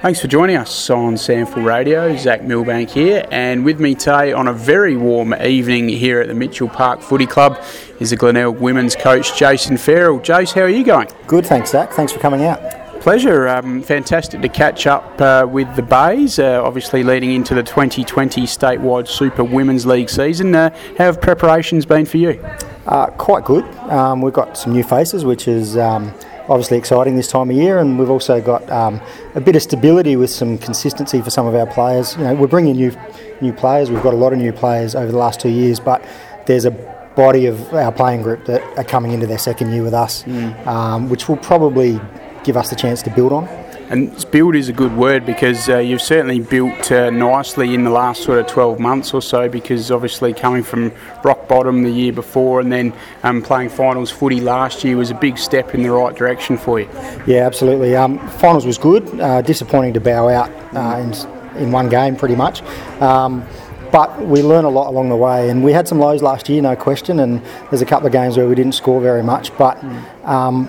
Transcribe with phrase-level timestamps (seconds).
[0.00, 2.16] Thanks for joining us on SANFL Radio.
[2.16, 6.34] Zach Milbank here, and with me today on a very warm evening here at the
[6.34, 7.60] Mitchell Park Footy Club
[7.98, 10.20] is the Glenelg women's coach Jason Farrell.
[10.20, 11.08] Jace, how are you going?
[11.26, 11.90] Good, thanks, Zach.
[11.90, 12.60] Thanks for coming out.
[13.00, 13.48] Pleasure.
[13.48, 18.42] Um, fantastic to catch up uh, with the Bays, uh, obviously leading into the 2020
[18.42, 20.54] statewide Super Women's League season.
[20.54, 22.40] Uh, how have preparations been for you?
[22.86, 23.64] Uh, quite good.
[23.90, 26.14] Um, we've got some new faces, which is um,
[26.48, 29.00] obviously exciting this time of year, and we've also got um,
[29.34, 32.16] a bit of stability with some consistency for some of our players.
[32.16, 32.96] You know, we're bringing new
[33.40, 33.90] new players.
[33.90, 36.04] We've got a lot of new players over the last two years, but
[36.46, 36.70] there's a
[37.16, 40.66] body of our playing group that are coming into their second year with us, mm.
[40.66, 42.00] um, which will probably
[42.44, 43.46] give us the chance to build on.
[43.90, 47.90] And build is a good word because uh, you've certainly built uh, nicely in the
[47.90, 49.48] last sort of 12 months or so.
[49.48, 50.92] Because obviously coming from
[51.24, 52.92] rock bottom the year before and then
[53.22, 56.80] um, playing finals footy last year was a big step in the right direction for
[56.80, 56.88] you.
[57.26, 57.96] Yeah, absolutely.
[57.96, 59.08] Um, finals was good.
[59.20, 62.60] Uh, disappointing to bow out uh, in, in one game, pretty much.
[63.00, 63.46] Um,
[63.90, 66.60] but we learn a lot along the way, and we had some lows last year,
[66.60, 67.20] no question.
[67.20, 69.82] And there's a couple of games where we didn't score very much, but
[70.24, 70.68] um,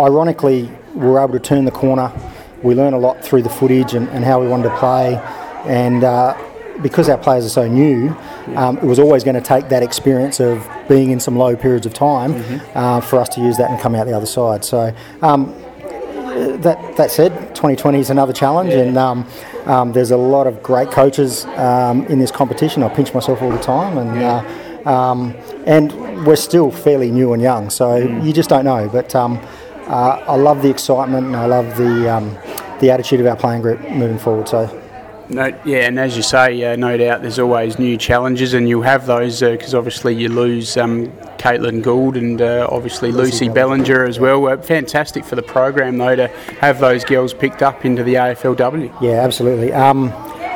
[0.00, 2.12] ironically, we were able to turn the corner
[2.62, 5.16] we learn a lot through the footage and, and how we wanted to play.
[5.66, 6.36] And uh,
[6.82, 8.14] because our players are so new,
[8.54, 11.86] um, it was always going to take that experience of being in some low periods
[11.86, 12.78] of time mm-hmm.
[12.78, 14.64] uh, for us to use that and come out the other side.
[14.64, 15.54] So, um,
[16.62, 18.80] that, that said, 2020 is another challenge, yeah.
[18.80, 19.26] and um,
[19.64, 22.82] um, there's a lot of great coaches um, in this competition.
[22.82, 24.82] I pinch myself all the time, and yeah.
[24.84, 25.34] uh, um,
[25.66, 28.24] and we're still fairly new and young, so mm.
[28.24, 28.88] you just don't know.
[28.88, 29.14] But
[29.86, 32.08] uh, I love the excitement, and I love the
[32.80, 34.48] the attitude of our playing group moving forward.
[34.48, 34.82] So.
[35.28, 38.82] No, yeah, and as you say, uh, no doubt there's always new challenges, and you'll
[38.82, 43.48] have those because uh, obviously you lose um, Caitlin Gould and uh, obviously Lucy, Lucy
[43.48, 44.46] Bellinger, as well.
[44.46, 46.28] Uh, fantastic for the program though to
[46.60, 49.02] have those girls picked up into the AFLW.
[49.02, 49.72] Yeah, absolutely.
[49.72, 50.10] Um,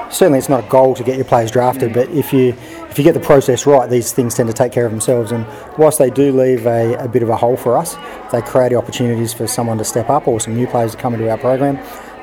[0.08, 2.52] certainly, it's not a goal to get your players drafted, but if you
[2.90, 5.32] if you get the process right, these things tend to take care of themselves.
[5.32, 5.46] And
[5.78, 7.96] whilst they do leave a, a bit of a hole for us,
[8.32, 11.30] they create opportunities for someone to step up or some new players to come into
[11.30, 11.78] our program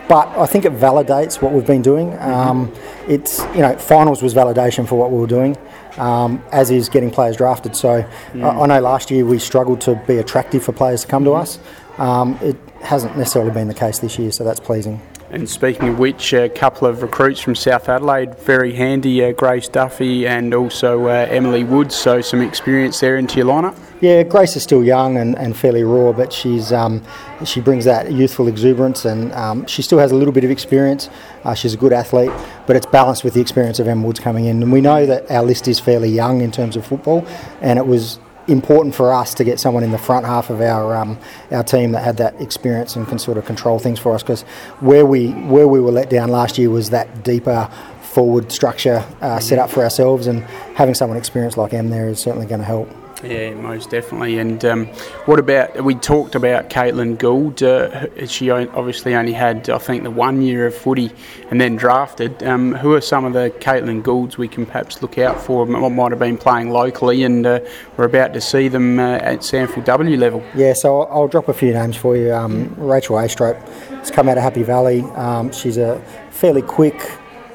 [0.07, 2.11] but I think it validates what we've been doing.
[2.11, 2.31] Mm-hmm.
[2.31, 2.73] Um,
[3.07, 5.57] it's you know finals was validation for what we were doing,
[5.97, 7.75] um, as is getting players drafted.
[7.75, 8.44] So mm.
[8.44, 11.33] I, I, know last year we struggled to be attractive for players to come mm-hmm.
[11.33, 11.59] to us.
[11.97, 15.01] Um, it hasn't necessarily been the case this year, so that's pleasing.
[15.29, 19.67] And speaking of which, a couple of recruits from South Adelaide, very handy, uh, Grace
[19.67, 23.77] Duffy and also uh, Emily Woods, so some experience there into your lineup.
[23.99, 27.03] Yeah, Grace is still young and, and fairly raw, but she's um,
[27.43, 31.09] she brings that youthful exuberance and um, she still has a little bit of experience.
[31.44, 32.31] Uh, she's a good athlete,
[32.65, 34.61] but it's balanced with the experience of Em Woods coming in.
[34.61, 37.25] And we know that our list is fairly young in terms of football,
[37.59, 40.96] and it was important for us to get someone in the front half of our
[40.96, 41.18] um,
[41.52, 44.24] our team that had that experience and can sort of control things for us.
[44.24, 44.44] Because
[44.80, 47.69] where we where we were let down last year was that deeper
[48.02, 50.44] forward structure uh, set up for ourselves, and
[50.75, 52.90] having someone experienced like Em there is certainly going to help.
[53.23, 54.38] Yeah, most definitely.
[54.38, 54.85] And um,
[55.25, 57.63] what about we talked about Caitlin Gould?
[57.63, 61.11] Uh, she obviously only had, I think, the one year of footy
[61.50, 62.44] and then drafted.
[62.44, 65.66] Um, who are some of the Caitlin Goulds we can perhaps look out for?
[65.66, 67.59] What might have been playing locally, and uh,
[67.97, 70.44] we're about to see them uh, at SANFL W level.
[70.53, 72.33] Yeah, so I'll, I'll, drop a few names for you.
[72.33, 73.57] Um, Rachel Astrop
[73.89, 75.01] has come out of Happy Valley.
[75.01, 76.95] Um, she's a fairly quick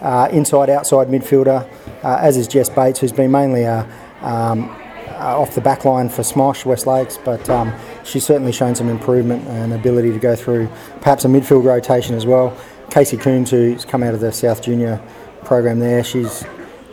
[0.01, 1.69] uh, inside-outside midfielder,
[2.03, 3.89] uh, as is Jess Bates, who's been mainly a
[4.21, 4.77] um,
[5.23, 7.73] off the back line for Smosh West Lakes, but um,
[8.05, 10.69] she's certainly shown some improvement and ability to go through
[11.01, 12.57] perhaps a midfield rotation as well.
[12.91, 15.01] Casey Coombs, who's come out of the South Junior
[15.45, 16.45] program there, she's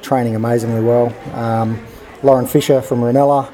[0.01, 1.13] training amazingly well.
[1.35, 1.85] Um,
[2.23, 3.51] Lauren Fisher from Reynella,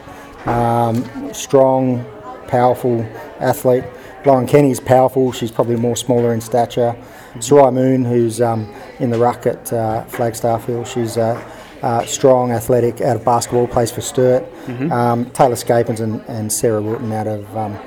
[0.47, 2.05] um, strong,
[2.47, 3.01] powerful
[3.39, 3.83] athlete.
[4.25, 6.95] Lauren Kenny's powerful, she's probably more smaller in stature.
[7.39, 11.39] Sarai Moon, who's um, in the ruck at uh, Flagstaff Hill, she's uh,
[11.85, 14.44] uh, strong, athletic, out of basketball, plays for Sturt.
[14.66, 14.91] Mm-hmm.
[14.91, 17.78] Um, Taylor Scapins and, and, Sarah Wilton out of um,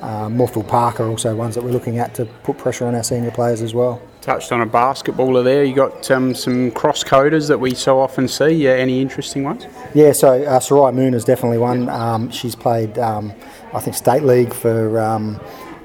[0.00, 3.30] uh, Park are also ones that we're looking at to put pressure on our senior
[3.30, 4.00] players as well.
[4.22, 5.64] Touched on a basketballer there.
[5.64, 8.66] You got um, some cross coders that we so often see.
[8.66, 9.66] Uh, any interesting ones?
[9.94, 11.90] Yeah, so uh, Sarai Moon is definitely one.
[11.90, 13.34] Um, she's played, um,
[13.74, 15.38] I think, state league for um,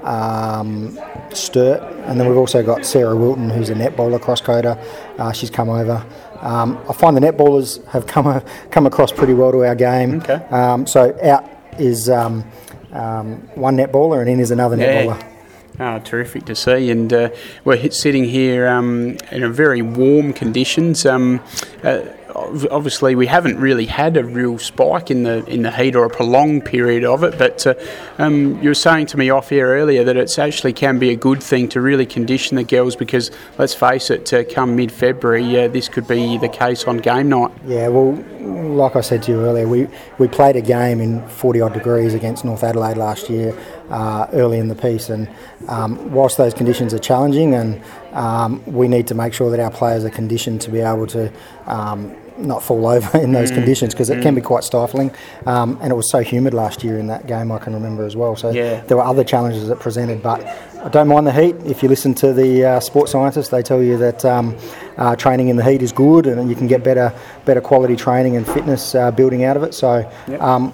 [0.04, 0.98] um,
[1.34, 4.78] Sturt, and then we've also got Sarah Wilton, who's a netballer cross coder.
[5.18, 6.06] Uh, she's come over.
[6.40, 10.20] Um, I find the netballers have come a, come across pretty well to our game.
[10.20, 10.34] Okay.
[10.50, 11.48] Um, so out
[11.78, 12.44] is um,
[12.92, 15.04] um one netballer and in is another yeah.
[15.04, 15.34] netballer.
[15.80, 16.90] Oh, terrific to see.
[16.90, 17.30] And uh,
[17.64, 21.06] we're sitting here um, in a very warm conditions.
[21.06, 21.40] Um,
[21.84, 22.00] uh,
[22.34, 26.10] obviously we haven't really had a real spike in the in the heat or a
[26.10, 27.38] prolonged period of it.
[27.38, 27.74] But uh,
[28.18, 31.16] um, you were saying to me off air earlier that it actually can be a
[31.16, 35.64] good thing to really condition the girls because let's face it, to come mid February,
[35.64, 37.52] uh, this could be the case on game night.
[37.66, 39.88] Yeah, well, like I said to you earlier, we,
[40.18, 43.56] we played a game in 40 odd degrees against North Adelaide last year
[43.90, 45.28] uh, early in the piece, and
[45.68, 47.82] um, whilst those conditions are challenging, and
[48.12, 51.32] um, we need to make sure that our players are conditioned to be able to.
[51.66, 53.56] Um, not fall over in those mm.
[53.56, 54.22] conditions because it mm.
[54.22, 55.10] can be quite stifling.
[55.46, 58.16] Um, and it was so humid last year in that game, I can remember as
[58.16, 58.36] well.
[58.36, 58.80] So yeah.
[58.82, 60.44] there were other challenges that presented, but
[60.82, 61.56] I don't mind the heat.
[61.66, 64.56] If you listen to the uh, sports scientists, they tell you that um,
[64.96, 67.12] uh, training in the heat is good, and you can get better,
[67.44, 69.74] better quality training and fitness uh, building out of it.
[69.74, 70.40] So, yep.
[70.40, 70.72] um,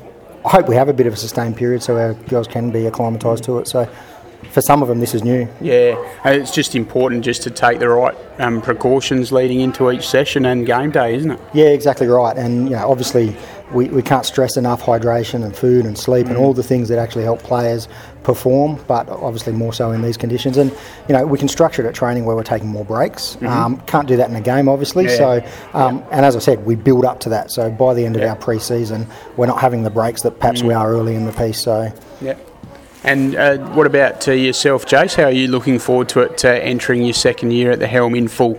[0.50, 3.44] hope we have a bit of a sustained period so our girls can be acclimatised
[3.44, 3.68] to it.
[3.68, 3.88] So,
[4.50, 5.48] for some of them, this is new.
[5.60, 10.46] Yeah, it's just important just to take the right um, precautions leading into each session
[10.46, 11.40] and game day, isn't it?
[11.52, 12.36] Yeah, exactly right.
[12.36, 13.36] And you know, obviously,
[13.72, 16.30] we, we can't stress enough hydration and food and sleep mm.
[16.30, 17.88] and all the things that actually help players
[18.22, 20.56] perform, but obviously more so in these conditions.
[20.56, 20.70] And
[21.08, 23.36] you know, we can structure it at training where we're taking more breaks.
[23.36, 23.46] Mm-hmm.
[23.46, 25.04] Um, can't do that in a game, obviously.
[25.04, 25.16] Yeah.
[25.16, 25.30] So,
[25.74, 26.08] um, yeah.
[26.12, 27.50] and as I said, we build up to that.
[27.50, 28.30] So by the end of yeah.
[28.30, 29.06] our pre-season,
[29.36, 30.68] we're not having the breaks that perhaps mm.
[30.68, 31.60] we are early in the piece.
[31.60, 32.36] So, yeah.
[33.04, 35.16] And uh, what about uh, yourself, Jace?
[35.16, 38.14] How are you looking forward to it uh, entering your second year at the helm
[38.14, 38.58] in full?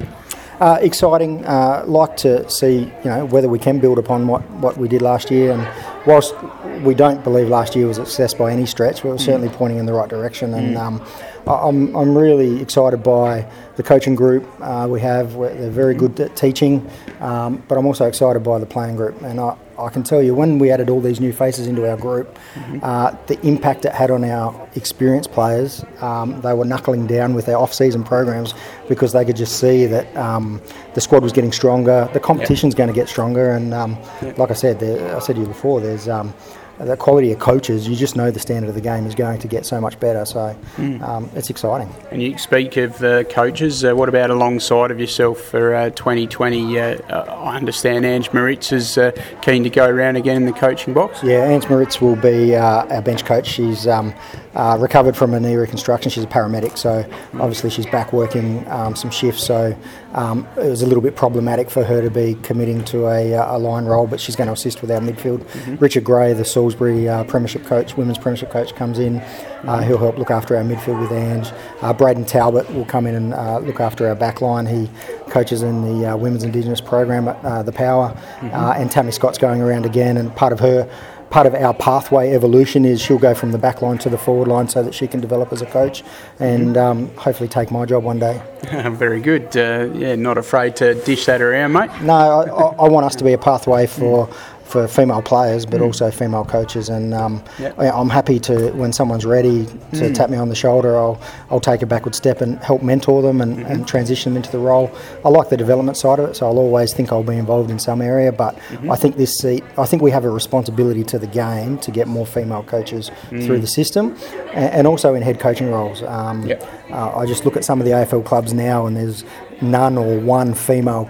[0.59, 1.44] Uh, exciting.
[1.45, 5.01] Uh, like to see, you know, whether we can build upon what, what we did
[5.01, 5.51] last year.
[5.51, 5.68] And
[6.06, 6.36] whilst
[6.81, 9.56] we don't believe last year was a success by any stretch, we were certainly mm.
[9.56, 10.53] pointing in the right direction.
[10.53, 10.80] And mm.
[10.80, 11.06] um,
[11.47, 15.33] I'm, I'm really excited by the coaching group uh, we have.
[15.33, 16.88] They're very good at teaching,
[17.19, 19.21] um, but I'm also excited by the playing group.
[19.24, 21.98] And I, I can tell you, when we added all these new faces into our
[21.98, 22.80] group, mm-hmm.
[22.81, 27.45] uh, the impact it had on our experienced players, um, they were knuckling down with
[27.45, 28.54] their off-season programs
[28.88, 30.62] because they could just see that um,
[30.94, 32.77] the squad was getting stronger, the competition's yep.
[32.77, 34.38] going to get stronger, and um, yep.
[34.38, 36.33] like I said, there, I said to you before, there's um,
[36.80, 39.48] the quality of coaches, you just know the standard of the game is going to
[39.48, 40.25] get so much better.
[40.25, 41.01] So mm.
[41.01, 41.94] um, it's exciting.
[42.12, 43.86] And you speak of uh, coaches.
[43.86, 46.80] Uh, what about alongside of yourself for uh, 2020?
[46.80, 49.12] Uh, I understand Ange Moritz is uh,
[49.42, 51.24] keen to go around again in the coaching box.
[51.24, 53.48] Yeah, Ange Moritz will be uh, our bench coach.
[53.48, 54.13] She's um,
[54.54, 56.12] recovered from a knee reconstruction.
[56.12, 57.39] She's a paramedic, so mm.
[57.39, 59.45] obviously she's back working um, some shifts.
[59.45, 59.78] So
[60.16, 63.60] um, it was a little bit problematic for her to be committing to a, a
[63.60, 65.40] line role, but she's going to assist with our midfield.
[65.40, 65.76] Mm-hmm.
[65.76, 69.18] Richard Gray, the Salisbury uh, Premiership coach, women's Premiership coach, comes in.
[69.18, 71.52] Uh, he'll help look after our midfield with Ange.
[71.82, 74.66] Uh, Braden Talbot will come in and uh, look after our back line.
[74.66, 74.90] He
[75.30, 78.10] coaches in the uh, Women's Indigenous program at uh, The Power.
[78.40, 78.82] Mm-hmm.
[78.82, 80.90] and Tammy Scott's going around again, and part of her
[81.30, 84.48] part of our pathway evolution is she'll go from the back line to the forward
[84.48, 86.04] line so that she can develop as a coach
[86.39, 86.77] and mm-hmm.
[86.77, 88.42] um, hopefully take my job one day.
[88.92, 89.56] Very good.
[89.56, 91.89] Uh, yeah, not afraid to dish that around, mate.
[92.01, 94.27] No, I, I, want us to be a pathway for.
[94.27, 95.86] Mm for female players, but mm.
[95.86, 96.90] also female coaches.
[96.90, 97.78] And um, yep.
[97.78, 100.16] I'm happy to, when someone's ready to mm.
[100.16, 101.22] tap me on the shoulder, I'll,
[101.52, 103.72] I'll take a backward step and help mentor them and, mm-hmm.
[103.72, 104.92] and, transition them into the role.
[105.24, 107.78] I like the development side of it, so I'll always think I'll be involved in
[107.78, 108.32] some area.
[108.32, 108.92] But mm-hmm.
[108.92, 112.08] I think this seat, I think we have a responsibility to the game to get
[112.08, 113.46] more female coaches mm.
[113.46, 114.16] through the system,
[114.54, 116.02] and, and, also in head coaching roles.
[116.02, 116.64] Um, yep.
[116.90, 119.24] uh, I just look at some of the AFL clubs now, and there's
[119.62, 121.08] none or one female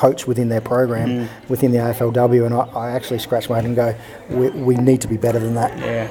[0.00, 1.48] coach within their program, mm.
[1.50, 3.94] within the AFLW, and I, I, actually scratch my head and go,
[4.30, 5.76] we, we, need to be better than that.
[5.78, 6.08] Yeah.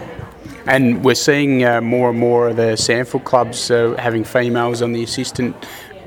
[0.67, 4.93] And we're seeing uh, more and more of the SANFL clubs uh, having females on
[4.93, 5.55] the assistant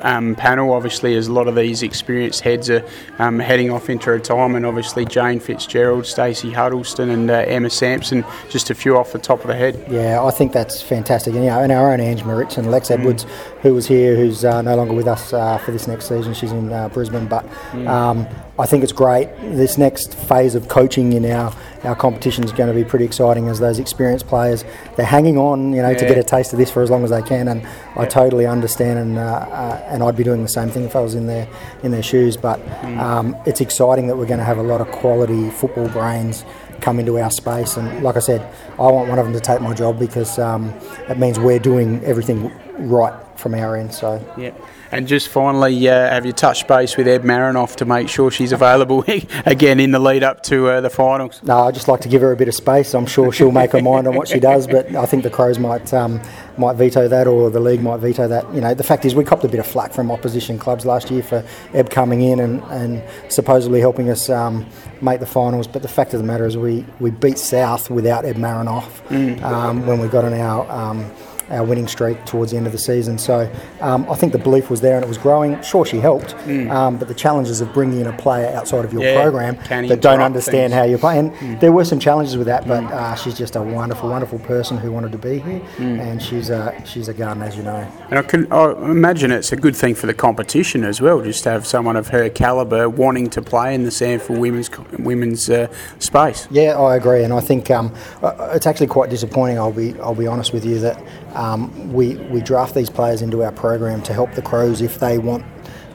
[0.02, 0.72] um, panel.
[0.72, 2.84] Obviously, as a lot of these experienced heads are
[3.19, 4.67] um, heading off into retirement.
[4.67, 9.41] Obviously, Jane Fitzgerald, Stacey Huddleston, and uh, Emma Sampson, just a few off the top
[9.41, 9.84] of the head.
[9.91, 11.34] Yeah, I think that's fantastic.
[11.34, 12.98] And, you know, and our own Ange Moritz and Lex mm.
[12.98, 13.26] Edwards,
[13.62, 16.34] who was here, who's uh, no longer with us uh, for this next season.
[16.34, 17.88] She's in uh, Brisbane, but mm.
[17.88, 18.26] um,
[18.58, 19.29] I think it's great.
[19.41, 23.48] This next phase of coaching in our, our competition is going to be pretty exciting
[23.48, 24.65] as those experienced players
[24.96, 25.98] they're hanging on, you know, yeah.
[25.98, 27.48] to get a taste of this for as long as they can.
[27.48, 27.67] And.
[27.94, 31.01] I totally understand, and uh, uh, and I'd be doing the same thing if I
[31.01, 31.46] was in their
[31.82, 32.36] in their shoes.
[32.36, 32.98] But mm.
[32.98, 36.44] um, it's exciting that we're going to have a lot of quality football brains
[36.81, 37.77] come into our space.
[37.77, 38.41] And like I said,
[38.72, 40.70] I want one of them to take my job because um,
[41.08, 43.93] it means we're doing everything right from our end.
[43.93, 44.55] So yeah.
[44.93, 48.52] And just finally, uh, have you touched base with Eb Marinoff to make sure she's
[48.52, 49.05] available
[49.46, 51.43] again in the lead up to uh, the finals?
[51.43, 52.94] No, I just like to give her a bit of space.
[52.94, 55.58] I'm sure she'll make her mind on what she does, but I think the Crows
[55.58, 56.20] might um,
[56.58, 58.52] might veto that, or the league might veto that.
[58.55, 61.10] You know, the fact is we copped a bit of flack from opposition clubs last
[61.10, 63.02] year for Eb coming in and, and
[63.32, 64.67] supposedly helping us um,
[65.00, 65.67] make the finals.
[65.67, 69.41] But the fact of the matter is we, we beat South without Eb Marinoff mm.
[69.43, 71.10] um, when we got on our um,
[71.51, 73.19] our winning streak towards the end of the season.
[73.19, 75.61] So um, I think the belief was there and it was growing.
[75.63, 76.34] Sure, she helped,
[76.70, 79.15] um, but the challenges of bringing in a player outside of your Mm.
[79.15, 80.72] Yeah, program that don't understand things.
[80.72, 80.77] Mm.
[80.77, 81.58] how you're playing.
[81.58, 84.93] There were some challenges with that, but uh, she's just a wonderful, wonderful person who
[84.93, 86.01] wanted to be here, Mm.
[86.01, 87.87] and she's a she's a garden, as you know.
[88.11, 91.43] And I can I imagine it's a good thing for the competition as well, just
[91.44, 95.67] to have someone of her calibre wanting to play in the SANFL women's women's uh,
[95.99, 96.46] space.
[96.51, 99.58] Yeah, I agree, and I think um, uh, it's actually quite disappointing.
[99.58, 101.03] I'll be I'll be honest with you that
[101.43, 105.19] um, we we draft these players into our program to help the Crows if they
[105.19, 105.44] want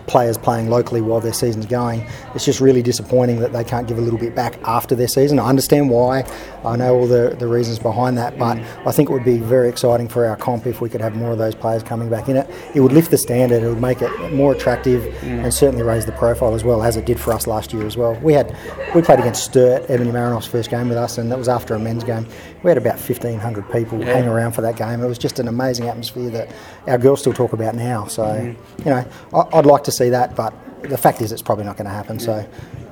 [0.08, 2.06] players playing locally while their season's going.
[2.34, 5.38] It's just really disappointing that they can't give a little bit back after their season.
[5.38, 6.24] I understand why.
[6.66, 9.70] I know all the, the reasons behind that, but I think it would be very
[9.70, 12.38] exciting for our comp if we could have more of those players coming back in
[12.38, 12.50] it.
[12.74, 13.64] It would lift the standard.
[13.64, 15.44] It would make it more attractive mm.
[15.44, 17.98] and certainly raise the profile as well as it did for us last year as
[17.98, 18.16] well.
[18.22, 18.56] We had
[18.96, 21.80] we played against Sturt, Ebony Marinoff's first game with us, and that was after a
[21.80, 22.26] men's game.
[22.64, 25.02] We had about 1,500 people hang around for that game.
[25.02, 26.54] It was just an amazing atmosphere that
[26.88, 28.06] our girls still talk about now.
[28.08, 28.80] So, mm-hmm.
[28.80, 31.78] you know, I, I'd like to see that, but the fact is it's probably not
[31.78, 32.20] going to happen.
[32.20, 32.46] So,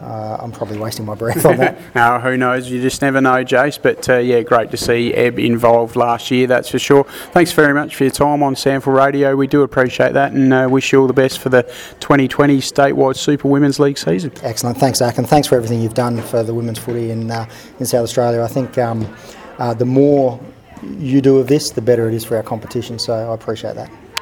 [0.05, 1.79] uh, I'm probably wasting my breath on that.
[1.95, 2.69] Now, who knows?
[2.69, 3.81] You just never know, Jace.
[3.81, 7.05] But uh, yeah, great to see Eb involved last year, that's for sure.
[7.31, 9.35] Thanks very much for your time on SANFL Radio.
[9.35, 11.63] We do appreciate that and uh, wish you all the best for the
[12.01, 14.31] 2020 statewide Super Women's League season.
[14.43, 14.77] Excellent.
[14.77, 17.85] Thanks, Zach, and thanks for everything you've done for the women's footy in uh, in
[17.85, 18.41] South Australia.
[18.43, 19.07] I think um,
[19.57, 20.39] uh, the more
[20.83, 22.99] you do of this, the better it is for our competition.
[22.99, 23.89] So I appreciate that.